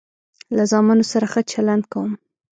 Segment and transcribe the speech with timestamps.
[0.55, 2.11] له زامنو سره ښه چلند کوم.